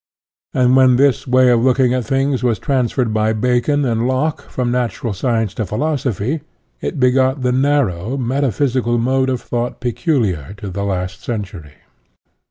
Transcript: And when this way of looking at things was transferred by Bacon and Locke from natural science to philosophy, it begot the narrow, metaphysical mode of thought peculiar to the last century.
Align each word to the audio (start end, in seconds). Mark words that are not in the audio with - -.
And 0.55 0.75
when 0.75 0.95
this 0.95 1.27
way 1.27 1.51
of 1.51 1.63
looking 1.63 1.93
at 1.93 2.05
things 2.05 2.41
was 2.41 2.57
transferred 2.57 3.13
by 3.13 3.33
Bacon 3.33 3.85
and 3.85 4.07
Locke 4.07 4.49
from 4.49 4.71
natural 4.71 5.13
science 5.13 5.53
to 5.53 5.65
philosophy, 5.67 6.41
it 6.81 6.99
begot 6.99 7.43
the 7.43 7.51
narrow, 7.51 8.17
metaphysical 8.17 8.97
mode 8.97 9.29
of 9.29 9.41
thought 9.41 9.79
peculiar 9.79 10.55
to 10.57 10.71
the 10.71 10.83
last 10.85 11.21
century. 11.21 11.75